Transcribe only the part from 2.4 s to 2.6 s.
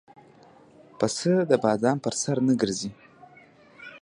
نه